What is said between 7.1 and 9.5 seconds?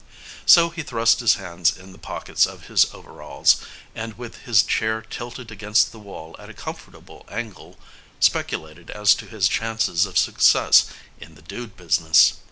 angle, speculated as to his